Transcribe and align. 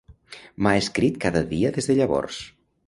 M'ha 0.63 0.71
escrit 0.85 1.21
cada 1.27 1.45
dia 1.55 1.73
des 1.77 1.91
de 1.93 1.99
llavors. 2.03 2.43